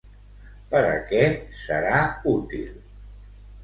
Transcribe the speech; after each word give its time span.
Per 0.71 0.81
a 0.93 0.95
què 1.13 1.27
serà 1.61 2.03
útil? 2.37 2.85